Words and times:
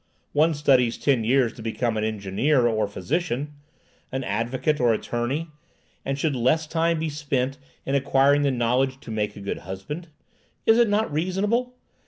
One 0.33 0.55
studies 0.55 0.97
ten 0.97 1.23
years 1.23 1.53
to 1.53 1.61
become 1.61 1.95
an 1.95 2.03
engineer 2.03 2.65
or 2.65 2.87
physician, 2.87 3.53
an 4.11 4.23
advocate 4.23 4.79
or 4.79 4.93
attorney, 4.95 5.49
and 6.03 6.17
should 6.17 6.35
less 6.35 6.65
time 6.65 6.97
be 6.97 7.07
spent 7.07 7.59
in 7.85 7.93
acquiring 7.93 8.41
the 8.41 8.49
knowledge 8.49 8.99
to 9.01 9.11
make 9.11 9.35
a 9.35 9.41
good 9.41 9.59
husband? 9.59 10.07
Is 10.65 10.79
it 10.79 10.89
not 10.89 11.13
reasonable? 11.13 11.75